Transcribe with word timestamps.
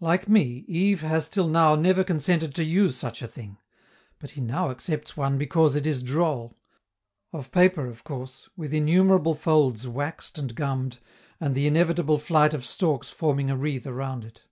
Like 0.00 0.30
me, 0.30 0.64
Yves 0.66 1.02
has 1.02 1.28
till 1.28 1.46
now 1.46 1.74
never 1.74 2.02
consented 2.04 2.54
to 2.54 2.64
use 2.64 2.96
such 2.96 3.20
a 3.20 3.28
thing, 3.28 3.58
but 4.18 4.30
he 4.30 4.40
now 4.40 4.70
accepts 4.70 5.14
one 5.14 5.36
because 5.36 5.76
it 5.76 5.86
is 5.86 6.00
droll: 6.00 6.56
of 7.34 7.50
paper, 7.52 7.86
of 7.86 8.02
course, 8.02 8.48
with 8.56 8.72
innumerable 8.72 9.34
folds 9.34 9.86
waxed 9.86 10.38
and 10.38 10.54
gummed, 10.54 11.00
and 11.38 11.54
the 11.54 11.66
inevitable 11.66 12.16
flight 12.16 12.54
of 12.54 12.64
storks 12.64 13.10
forming 13.10 13.50
a 13.50 13.58
wreath 13.58 13.86
around 13.86 14.24
it. 14.24 14.44